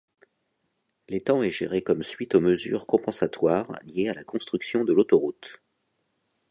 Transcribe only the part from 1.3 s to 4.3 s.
est géré comme suite aux mesures compensatoires liées à la